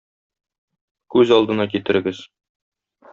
Күз 1.15 1.33
алдына 1.37 1.67
китерегез. 1.75 2.23